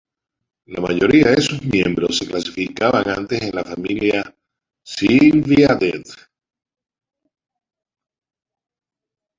[0.65, 4.35] La mayoría de sus miembros se clasificaban antes en la familia
[4.81, 6.01] Sylviidae.